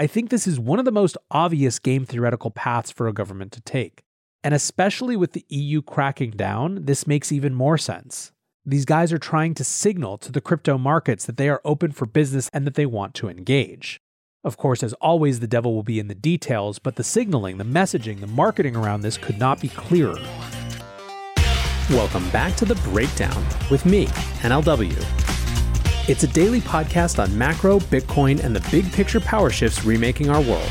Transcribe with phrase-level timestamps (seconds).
[0.00, 3.52] I think this is one of the most obvious game theoretical paths for a government
[3.52, 4.02] to take.
[4.42, 8.32] And especially with the EU cracking down, this makes even more sense.
[8.64, 12.06] These guys are trying to signal to the crypto markets that they are open for
[12.06, 14.00] business and that they want to engage.
[14.42, 17.64] Of course, as always, the devil will be in the details, but the signaling, the
[17.64, 20.16] messaging, the marketing around this could not be clearer.
[21.90, 24.06] Welcome back to The Breakdown with me,
[24.40, 25.29] NLW.
[26.08, 30.40] It's a daily podcast on macro, Bitcoin, and the big picture power shifts remaking our
[30.40, 30.70] world.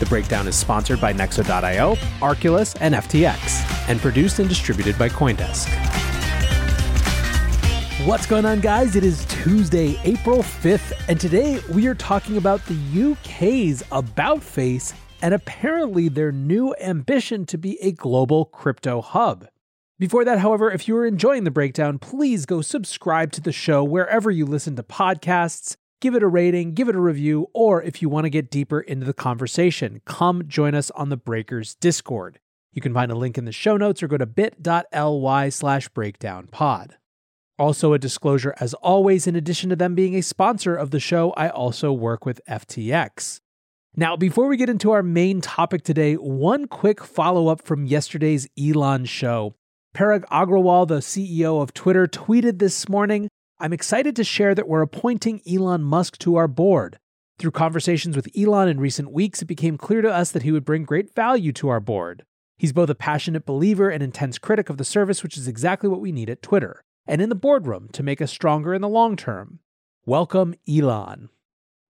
[0.00, 5.68] The breakdown is sponsored by Nexo.io, Arculus, and FTX, and produced and distributed by Coindesk.
[8.06, 8.96] What's going on, guys?
[8.96, 14.94] It is Tuesday, April 5th, and today we are talking about the UK's About Face
[15.20, 19.46] and apparently their new ambition to be a global crypto hub.
[19.98, 23.84] Before that, however, if you are enjoying the breakdown, please go subscribe to the show
[23.84, 25.76] wherever you listen to podcasts.
[26.00, 28.80] Give it a rating, give it a review, or if you want to get deeper
[28.80, 32.40] into the conversation, come join us on the Breakers Discord.
[32.72, 36.92] You can find a link in the show notes or go to bit.ly slash breakdownpod.
[37.58, 41.30] Also, a disclosure as always, in addition to them being a sponsor of the show,
[41.32, 43.40] I also work with FTX.
[43.94, 48.48] Now, before we get into our main topic today, one quick follow up from yesterday's
[48.58, 49.54] Elon show.
[49.94, 54.80] Parag Agrawal, the CEO of Twitter, tweeted this morning I'm excited to share that we're
[54.80, 56.98] appointing Elon Musk to our board.
[57.38, 60.64] Through conversations with Elon in recent weeks, it became clear to us that he would
[60.64, 62.24] bring great value to our board.
[62.56, 66.00] He's both a passionate believer and intense critic of the service, which is exactly what
[66.00, 69.14] we need at Twitter, and in the boardroom to make us stronger in the long
[69.14, 69.58] term.
[70.06, 71.28] Welcome, Elon.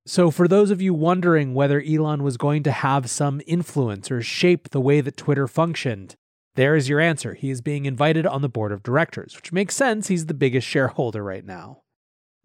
[0.06, 4.22] So, for those of you wondering whether Elon was going to have some influence or
[4.22, 6.16] shape the way that Twitter functioned,
[6.54, 7.34] there is your answer.
[7.34, 10.08] He is being invited on the board of directors, which makes sense.
[10.08, 11.82] He's the biggest shareholder right now.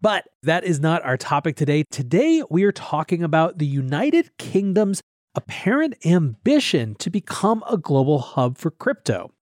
[0.00, 1.84] But that is not our topic today.
[1.90, 5.02] Today, we are talking about the United Kingdom's
[5.34, 9.32] apparent ambition to become a global hub for crypto.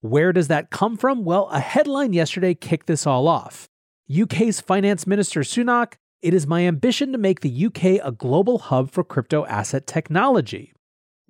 [0.00, 1.24] Where does that come from?
[1.24, 3.68] Well, a headline yesterday kicked this all off.
[4.14, 8.90] UK's Finance Minister Sunak, it is my ambition to make the UK a global hub
[8.90, 10.72] for crypto asset technology.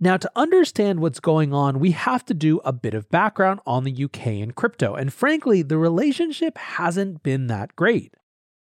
[0.01, 3.85] Now, to understand what's going on, we have to do a bit of background on
[3.85, 4.95] the UK and crypto.
[4.95, 8.15] And frankly, the relationship hasn't been that great.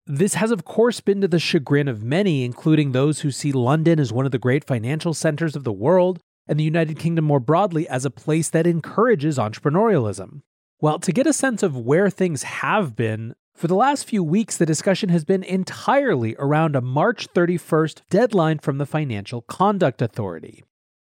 [0.07, 3.99] This has, of course, been to the chagrin of many, including those who see London
[3.99, 7.39] as one of the great financial centers of the world and the United Kingdom more
[7.39, 10.41] broadly as a place that encourages entrepreneurialism.
[10.79, 14.57] Well, to get a sense of where things have been, for the last few weeks,
[14.57, 20.63] the discussion has been entirely around a March 31st deadline from the Financial Conduct Authority.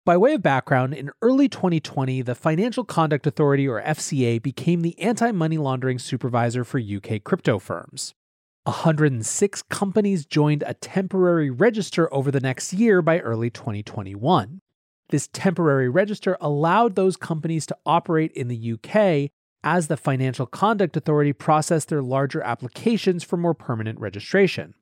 [0.06, 4.98] By way of background, in early 2020, the Financial Conduct Authority, or FCA, became the
[5.00, 8.12] anti money laundering supervisor for UK crypto firms.
[8.64, 14.60] 106 companies joined a temporary register over the next year by early 2021.
[15.09, 19.31] This temporary register allowed those companies to operate in the UK
[19.62, 24.75] as the Financial Conduct Authority processed their larger applications for more permanent registration.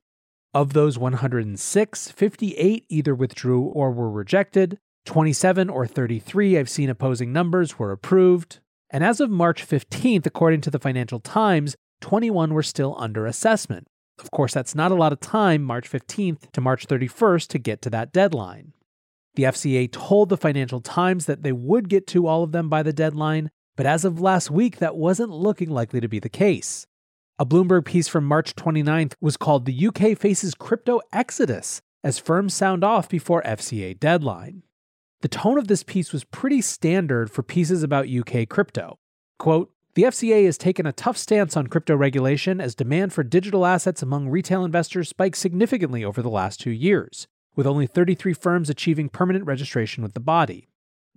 [0.53, 7.33] Of those 106, 58 either withdrew or were rejected, 27 or 33 I've seen opposing
[7.33, 8.61] numbers were approved.
[8.91, 13.87] And as of March 15th, according to the Financial Times, 21 were still under assessment.
[14.19, 17.83] Of course, that's not a lot of time, March 15th to March 31st, to get
[17.83, 18.73] to that deadline.
[19.35, 22.83] The FCA told the Financial Times that they would get to all of them by
[22.83, 26.87] the deadline, but as of last week, that wasn't looking likely to be the case.
[27.39, 32.53] A Bloomberg piece from March 29th was called The UK Faces Crypto Exodus as firms
[32.53, 34.63] sound off before FCA deadline.
[35.23, 38.99] The tone of this piece was pretty standard for pieces about UK crypto.
[39.39, 43.65] Quote, the FCA has taken a tough stance on crypto regulation as demand for digital
[43.65, 48.69] assets among retail investors spiked significantly over the last two years, with only 33 firms
[48.69, 50.67] achieving permanent registration with the body.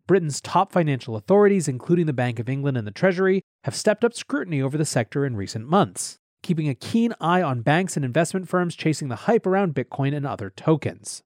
[0.06, 4.14] Britain's top financial authorities, including the Bank of England and the Treasury, have stepped up
[4.14, 8.48] scrutiny over the sector in recent months, keeping a keen eye on banks and investment
[8.48, 11.24] firms chasing the hype around Bitcoin and other tokens.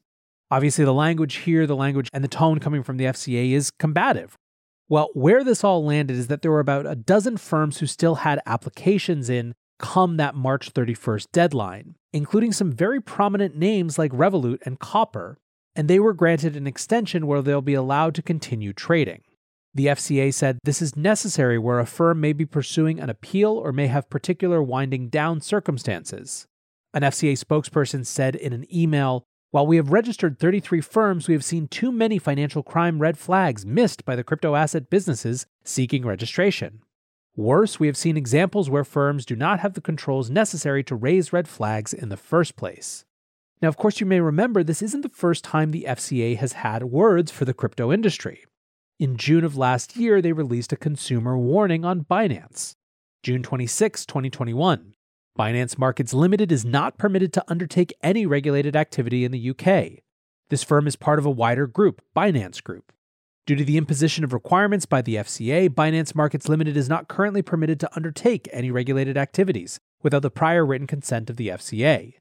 [0.51, 4.35] Obviously, the language here, the language and the tone coming from the FCA is combative.
[4.87, 8.15] Well, where this all landed is that there were about a dozen firms who still
[8.15, 14.59] had applications in come that March 31st deadline, including some very prominent names like Revolut
[14.65, 15.37] and Copper,
[15.75, 19.21] and they were granted an extension where they'll be allowed to continue trading.
[19.75, 23.71] The FCA said this is necessary where a firm may be pursuing an appeal or
[23.71, 26.47] may have particular winding down circumstances.
[26.93, 31.43] An FCA spokesperson said in an email while we have registered 33 firms, we have
[31.43, 36.83] seen too many financial crime red flags missed by the crypto asset businesses seeking registration.
[37.35, 41.33] Worse, we have seen examples where firms do not have the controls necessary to raise
[41.33, 43.05] red flags in the first place.
[43.61, 46.83] Now, of course, you may remember this isn't the first time the FCA has had
[46.83, 48.45] words for the crypto industry.
[48.99, 52.75] In June of last year, they released a consumer warning on Binance.
[53.23, 54.93] June 26, 2021.
[55.39, 60.03] Binance Markets Limited is not permitted to undertake any regulated activity in the UK.
[60.49, 62.91] This firm is part of a wider group, Binance Group.
[63.47, 67.41] Due to the imposition of requirements by the FCA, Binance Markets Limited is not currently
[67.41, 72.15] permitted to undertake any regulated activities without the prior written consent of the FCA.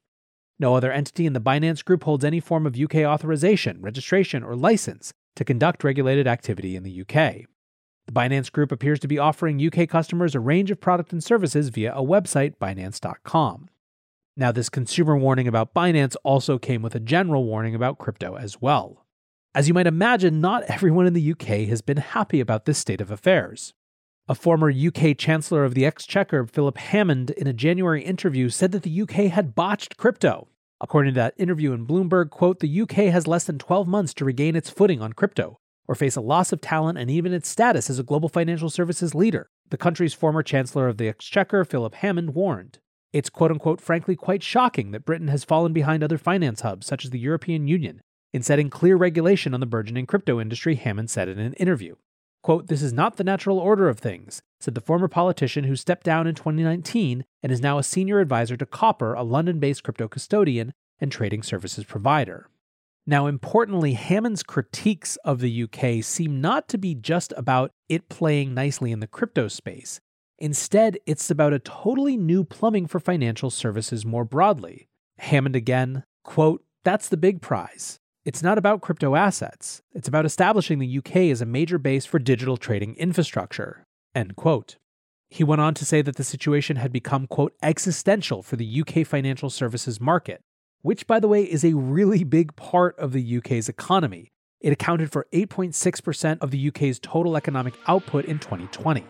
[0.60, 4.54] No other entity in the Binance Group holds any form of UK authorization, registration, or
[4.54, 7.48] license to conduct regulated activity in the UK.
[8.08, 11.68] The Binance Group appears to be offering UK customers a range of products and services
[11.68, 13.68] via a website, Binance.com.
[14.34, 18.62] Now, this consumer warning about Binance also came with a general warning about crypto as
[18.62, 19.04] well.
[19.54, 23.02] As you might imagine, not everyone in the UK has been happy about this state
[23.02, 23.74] of affairs.
[24.26, 28.84] A former UK Chancellor of the Exchequer, Philip Hammond, in a January interview said that
[28.84, 30.48] the UK had botched crypto.
[30.80, 34.24] According to that interview in Bloomberg, quote, the UK has less than 12 months to
[34.24, 37.90] regain its footing on crypto, or face a loss of talent and even its status
[37.90, 42.34] as a global financial services leader, the country's former Chancellor of the Exchequer, Philip Hammond,
[42.34, 42.78] warned.
[43.12, 47.04] It's quote unquote frankly quite shocking that Britain has fallen behind other finance hubs such
[47.04, 48.02] as the European Union
[48.32, 51.94] in setting clear regulation on the burgeoning crypto industry, Hammond said in an interview.
[52.42, 56.04] Quote, This is not the natural order of things, said the former politician who stepped
[56.04, 60.08] down in 2019 and is now a senior advisor to Copper, a London based crypto
[60.08, 62.48] custodian and trading services provider.
[63.08, 68.52] Now, importantly, Hammond's critiques of the UK seem not to be just about it playing
[68.52, 69.98] nicely in the crypto space.
[70.38, 74.88] Instead, it's about a totally new plumbing for financial services more broadly.
[75.16, 77.96] Hammond again, quote, That's the big prize.
[78.26, 79.80] It's not about crypto assets.
[79.94, 83.86] It's about establishing the UK as a major base for digital trading infrastructure.
[84.14, 84.76] End quote.
[85.30, 89.06] He went on to say that the situation had become, quote, existential for the UK
[89.06, 90.42] financial services market,
[90.82, 94.32] which, by the way, is a really big part of the UK's economy.
[94.60, 99.04] It accounted for 8.6% of the UK's total economic output in 2020.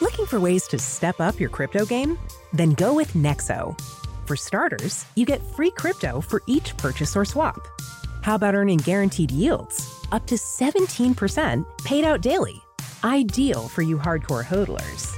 [0.00, 2.18] Looking for ways to step up your crypto game?
[2.52, 3.78] Then go with Nexo.
[4.26, 7.58] For starters, you get free crypto for each purchase or swap.
[8.22, 10.04] How about earning guaranteed yields?
[10.12, 12.65] Up to 17% paid out daily.
[13.06, 15.16] Ideal for you hardcore hodlers.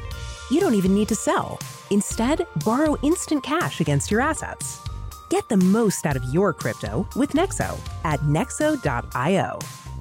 [0.50, 1.58] You don't even need to sell.
[1.90, 4.78] Instead, borrow instant cash against your assets.
[5.30, 9.58] Get the most out of your crypto with Nexo at nexo.io.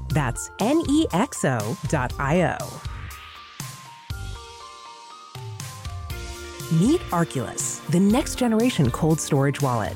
[0.10, 2.58] That's N E X O.io.
[6.82, 9.96] Meet Arculus, the next generation cold storage wallet.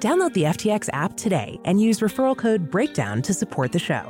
[0.00, 4.06] Download the FTX app today and use referral code BREAKDOWN to support the show.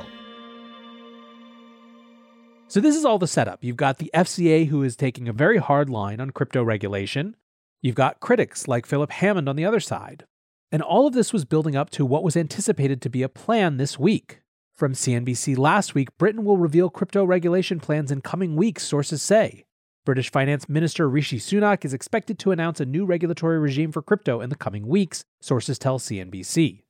[2.69, 3.63] So, this is all the setup.
[3.63, 7.37] You've got the FCA, who is taking a very hard line on crypto regulation.
[7.81, 10.25] You've got critics like Philip Hammond on the other side.
[10.69, 13.77] And all of this was building up to what was anticipated to be a plan
[13.77, 14.41] this week.
[14.75, 19.63] From CNBC last week, Britain will reveal crypto regulation plans in coming weeks, sources say.
[20.07, 24.39] British Finance Minister Rishi Sunak is expected to announce a new regulatory regime for crypto
[24.39, 26.83] in the coming weeks, sources tell CNBC.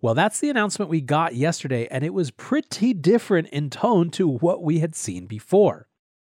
[0.00, 4.28] Well, that's the announcement we got yesterday, and it was pretty different in tone to
[4.28, 5.88] what we had seen before.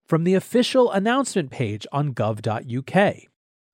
[0.05, 3.15] From the official announcement page on gov.uk,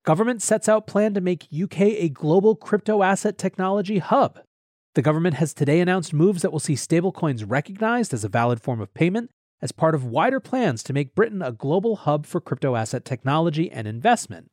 [0.06, 4.38] government sets out plan to make UK a global crypto asset technology hub.
[4.94, 8.80] The government has today announced moves that will see stablecoins recognized as a valid form
[8.80, 12.76] of payment as part of wider plans to make Britain a global hub for crypto
[12.76, 14.50] asset technology and investment.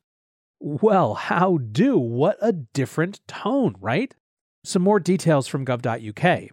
[0.58, 1.98] Well, how do?
[1.98, 4.14] What a different tone, right?
[4.64, 6.50] Some more details from gov.uk.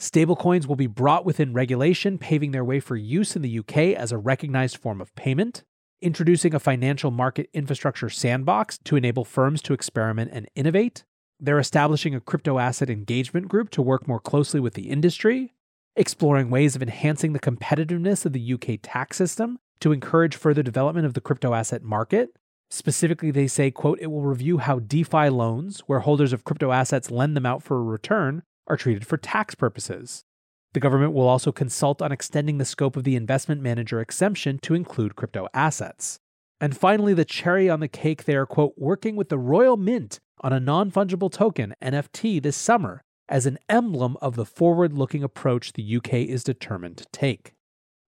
[0.00, 4.10] Stablecoins will be brought within regulation, paving their way for use in the UK as
[4.12, 5.62] a recognized form of payment.
[6.04, 11.02] introducing a financial market infrastructure sandbox to enable firms to experiment and innovate.
[11.40, 15.54] They're establishing a crypto asset engagement group to work more closely with the industry,
[15.96, 21.06] exploring ways of enhancing the competitiveness of the UK tax system to encourage further development
[21.06, 22.30] of the crypto asset market.
[22.70, 27.10] Specifically, they say, quote, it will review how DeFi loans, where holders of crypto assets
[27.10, 30.24] lend them out for a return, are treated for tax purposes.
[30.72, 34.74] The government will also consult on extending the scope of the investment manager exemption to
[34.74, 36.18] include crypto assets.
[36.60, 40.18] And finally, the cherry on the cake, they are, quote, working with the Royal Mint
[40.40, 45.22] on a non fungible token, NFT, this summer as an emblem of the forward looking
[45.22, 47.54] approach the UK is determined to take.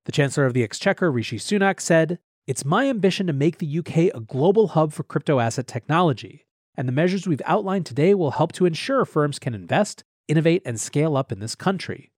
[0.04, 4.14] The Chancellor of the Exchequer, Rishi Sunak, said, It's my ambition to make the UK
[4.14, 6.46] a global hub for crypto asset technology,
[6.76, 10.80] and the measures we've outlined today will help to ensure firms can invest, innovate, and
[10.80, 12.12] scale up in this country.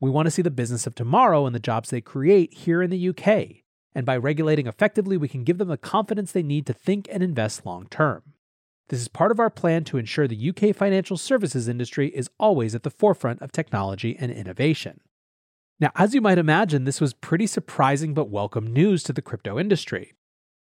[0.00, 2.90] We want to see the business of tomorrow and the jobs they create here in
[2.90, 3.62] the UK,
[3.94, 7.22] and by regulating effectively, we can give them the confidence they need to think and
[7.22, 8.29] invest long term.
[8.90, 12.74] This is part of our plan to ensure the UK financial services industry is always
[12.74, 15.00] at the forefront of technology and innovation.
[15.78, 19.60] Now, as you might imagine, this was pretty surprising but welcome news to the crypto
[19.60, 20.14] industry.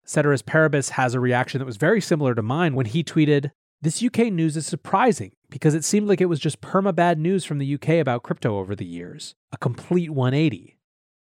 [0.06, 3.50] Ceteris Paribus has a reaction that was very similar to mine when he tweeted,
[3.82, 7.46] This UK news is surprising because it seemed like it was just perma bad news
[7.46, 10.78] from the UK about crypto over the years, a complete 180.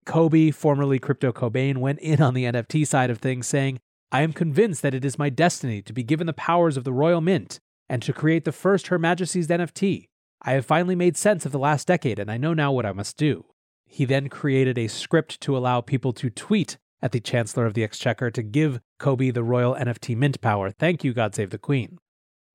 [0.06, 3.80] Cobie, formerly Crypto Cobain, went in on the NFT side of things, saying,
[4.12, 6.94] I am convinced that it is my destiny to be given the powers of the
[6.94, 10.08] Royal Mint and to create the first Her Majesty's NFT.
[10.42, 12.92] I have finally made sense of the last decade and I know now what I
[12.92, 13.46] must do.
[13.86, 17.84] He then created a script to allow people to tweet at the Chancellor of the
[17.84, 20.72] Exchequer to give Cobie the royal NFT mint power.
[20.72, 22.00] Thank you, God Save the Queen.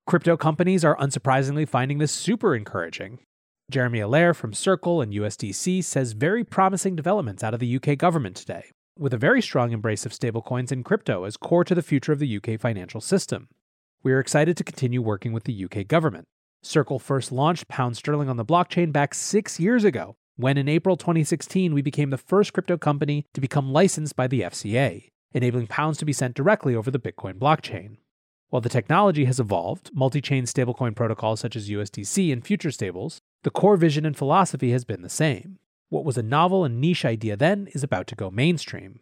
[0.08, 3.20] Crypto companies are unsurprisingly finding this super encouraging.
[3.70, 8.36] Jeremy Allaire from Circle and USDC says very promising developments out of the UK government
[8.36, 12.12] today with a very strong embrace of stablecoins and crypto as core to the future
[12.12, 13.48] of the UK financial system.
[14.02, 16.26] We are excited to continue working with the UK government.
[16.62, 20.96] Circle first launched pound sterling on the blockchain back six years ago, when in April
[20.96, 25.98] 2016 we became the first crypto company to become licensed by the FCA, enabling pounds
[25.98, 27.96] to be sent directly over the Bitcoin blockchain.
[28.50, 33.20] While the technology has evolved, multi chain stablecoin protocols such as USDC and future stables,
[33.42, 35.58] the core vision and philosophy has been the same.
[35.88, 39.00] What was a novel and niche idea then is about to go mainstream.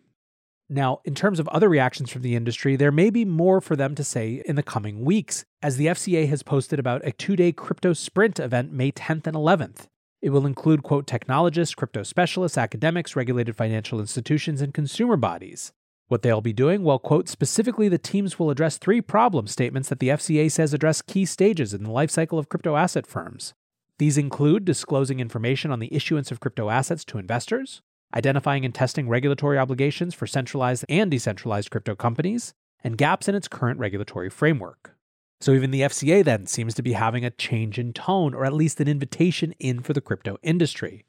[0.69, 3.95] Now, in terms of other reactions from the industry, there may be more for them
[3.95, 7.53] to say in the coming weeks, as the FCA has posted about a two day
[7.53, 9.87] crypto sprint event May 10th and 11th.
[10.23, 15.73] It will include, quote, technologists, crypto specialists, academics, regulated financial institutions, and consumer bodies.
[16.09, 16.85] What they'll be doing?
[16.85, 21.03] Well, quote, specifically, the teams will address three problem statements that the FCA says address
[21.03, 23.55] key stages in the life cycle of crypto asset firms.
[24.03, 27.83] These include disclosing information on the issuance of crypto assets to investors,
[28.13, 33.47] identifying and testing regulatory obligations for centralized and decentralized crypto companies, and gaps in its
[33.47, 34.97] current regulatory framework.
[35.41, 38.55] So even the FCA then seems to be having a change in tone, or at
[38.55, 41.05] least an invitation in for the crypto industry.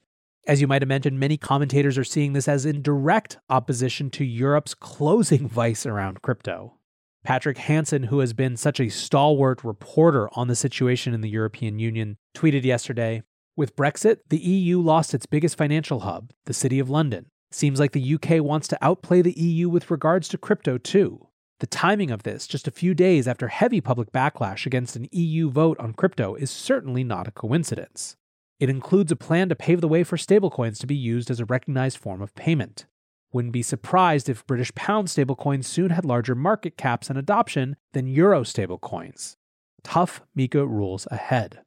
[0.45, 4.75] As you might imagine, many commentators are seeing this as in direct opposition to Europe's
[4.75, 6.75] closing vice around crypto.
[7.23, 11.79] Patrick Hansen, who has been such a stalwart reporter on the situation in the European
[11.79, 13.23] Union, tweeted yesterday
[13.55, 17.27] With Brexit, the EU lost its biggest financial hub, the City of London.
[17.49, 21.27] Seems like the UK wants to outplay the EU with regards to crypto, too.
[21.59, 25.49] The timing of this, just a few days after heavy public backlash against an EU
[25.49, 28.17] vote on crypto, is certainly not a coincidence.
[28.59, 31.45] It includes a plan to pave the way for stablecoins to be used as a
[31.45, 32.85] recognized form of payment.
[33.33, 38.07] Wouldn't be surprised if British pound stablecoins soon had larger market caps and adoption than
[38.07, 39.35] euro stablecoins.
[39.83, 41.61] Tough MiCA rules ahead.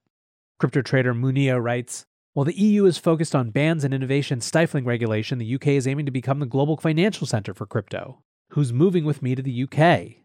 [0.61, 5.39] Crypto trader Munia writes While the EU is focused on bans and innovation stifling regulation,
[5.39, 8.23] the UK is aiming to become the global financial center for crypto.
[8.51, 10.23] Who's moving with me to the UK?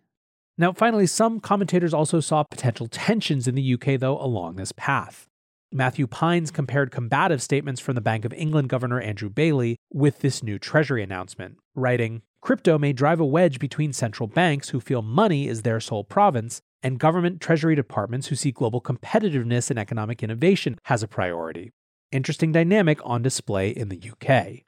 [0.60, 5.28] Now, finally, some commentators also saw potential tensions in the UK, though, along this path.
[5.74, 10.44] Matthew Pines compared combative statements from the Bank of England Governor Andrew Bailey with this
[10.44, 15.48] new Treasury announcement, writing Crypto may drive a wedge between central banks who feel money
[15.48, 20.78] is their sole province and government treasury departments who see global competitiveness and economic innovation
[20.90, 21.72] as a priority.
[22.12, 24.66] Interesting dynamic on display in the UK.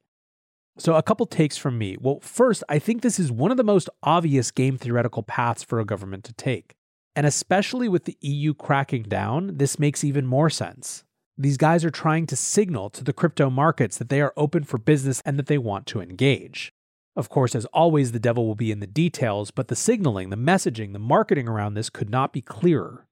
[0.78, 1.98] So, a couple takes from me.
[2.00, 5.80] Well, first, I think this is one of the most obvious game theoretical paths for
[5.80, 6.76] a government to take.
[7.16, 11.04] And especially with the EU cracking down, this makes even more sense.
[11.38, 14.78] These guys are trying to signal to the crypto markets that they are open for
[14.78, 16.74] business and that they want to engage.
[17.16, 20.36] Of course, as always, the devil will be in the details, but the signaling, the
[20.36, 23.06] messaging, the marketing around this could not be clearer.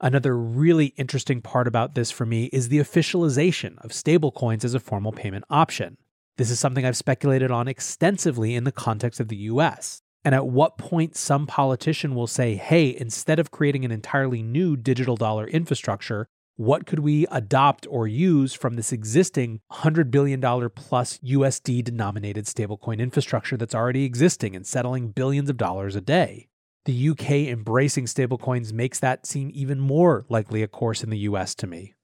[0.00, 4.80] Another really interesting part about this for me is the officialization of stablecoins as a
[4.80, 5.96] formal payment option.
[6.36, 10.02] This is something I've speculated on extensively in the context of the US.
[10.24, 14.76] And at what point some politician will say, hey, instead of creating an entirely new
[14.76, 21.18] digital dollar infrastructure, what could we adopt or use from this existing $100 billion plus
[21.18, 26.48] USD denominated stablecoin infrastructure that's already existing and settling billions of dollars a day?
[26.84, 31.54] The UK embracing stablecoins makes that seem even more likely a course in the US
[31.56, 31.94] to me.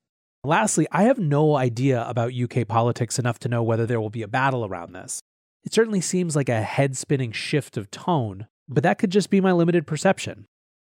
[0.44, 4.22] Lastly, I have no idea about UK politics enough to know whether there will be
[4.22, 5.20] a battle around this.
[5.64, 9.40] It certainly seems like a head spinning shift of tone, but that could just be
[9.40, 10.46] my limited perception.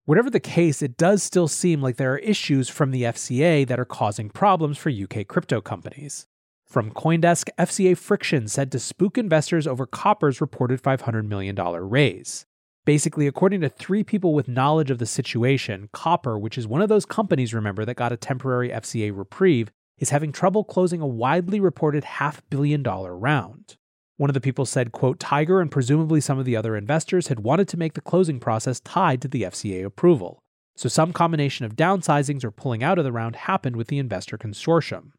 [0.03, 3.79] Whatever the case, it does still seem like there are issues from the FCA that
[3.79, 6.27] are causing problems for UK crypto companies.
[6.65, 12.45] From Coindesk, FCA friction said to spook investors over Copper's reported $500 million raise.
[12.83, 16.89] Basically, according to three people with knowledge of the situation, Copper, which is one of
[16.89, 21.61] those companies, remember, that got a temporary FCA reprieve, is having trouble closing a widely
[21.61, 23.76] reported half billion dollar round.
[24.17, 27.41] One of the people said, quote, Tiger and presumably some of the other investors had
[27.41, 30.39] wanted to make the closing process tied to the FCA approval.
[30.75, 34.37] So some combination of downsizings or pulling out of the round happened with the investor
[34.37, 35.11] consortium.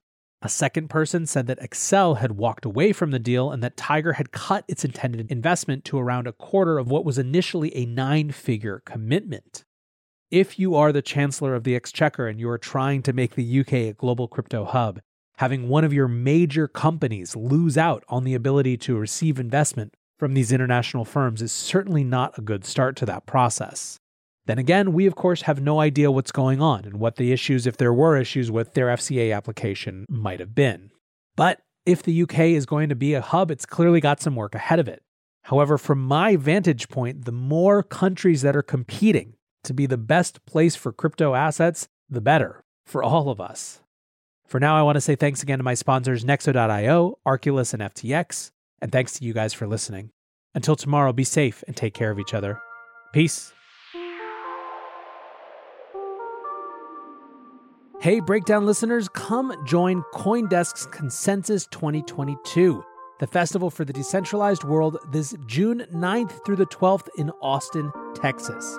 [0.43, 4.13] A second person said that Accel had walked away from the deal and that Tiger
[4.15, 8.31] had cut its intended investment to around a quarter of what was initially a nine
[8.31, 9.65] figure commitment.
[10.31, 13.61] If you are the Chancellor of the Exchequer and you are trying to make the
[13.61, 15.01] UK a global crypto hub,
[15.39, 20.35] having one of your major companies lose out on the ability to receive investment from
[20.35, 23.99] these international firms is certainly not a good start to that process.
[24.47, 27.67] Then again, we of course have no idea what's going on and what the issues,
[27.67, 30.91] if there were issues with their FCA application, might have been.
[31.37, 34.57] But if the UK is going to be a hub, it's clearly got some work
[34.57, 35.03] ahead of it.
[35.45, 40.45] However, from my vantage point, the more countries that are competing to be the best
[40.47, 43.81] place for crypto assets, the better for all of us.
[44.49, 48.51] For now, I want to say thanks again to my sponsors Nexo.io, Arculus, and FTX,
[48.81, 50.11] and thanks to you guys for listening.
[50.55, 52.59] Until tomorrow, be safe and take care of each other.
[53.13, 53.53] Peace.
[58.01, 62.83] Hey, Breakdown listeners, come join Coindesk's Consensus 2022,
[63.21, 68.79] the festival for the decentralized world, this June 9th through the 12th in Austin, Texas.